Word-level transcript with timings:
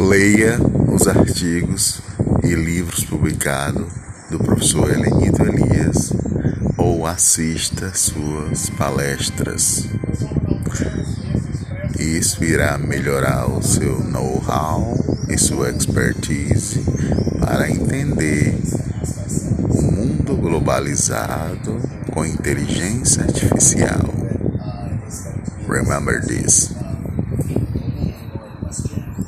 Leia 0.00 0.58
os 0.88 1.06
artigos 1.06 2.00
e 2.42 2.54
livros 2.54 3.04
publicados 3.04 3.86
do 4.30 4.38
professor 4.38 4.90
Helenito 4.90 5.42
Elias 5.42 6.10
ou 6.78 7.06
assista 7.06 7.92
suas 7.94 8.70
palestras. 8.70 9.86
Isso 11.98 12.42
irá 12.42 12.78
melhorar 12.78 13.46
o 13.50 13.62
seu 13.62 14.02
know-how 14.02 14.96
e 15.28 15.36
sua 15.36 15.68
expertise 15.68 16.82
para 17.38 17.70
entender 17.70 18.58
o 19.68 19.82
mundo 19.82 20.34
globalizado 20.34 21.78
com 22.10 22.24
inteligência 22.24 23.24
artificial. 23.24 24.08
Remember 25.68 26.24
this. 26.26 26.70